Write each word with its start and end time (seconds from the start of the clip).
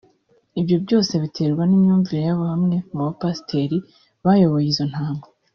Ibyo 0.59 0.77
byose 0.85 1.13
biterwa 1.23 1.63
n’imyumvire 1.65 2.21
ya 2.27 2.35
bamwe 2.41 2.75
mu 2.93 3.01
bapasiteri 3.07 3.77
bayoboye 4.25 4.67
izo 4.73 4.85
ntama 4.93 5.23